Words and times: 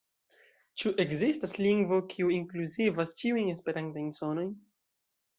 Ĉu 0.83 0.91
ekzistas 1.01 1.51
lingvo, 1.65 1.99
kiu 2.13 2.31
inkluzivas 2.35 3.13
ĉiujn 3.19 3.51
esperantajn 3.57 4.09
sonojn? 4.19 4.49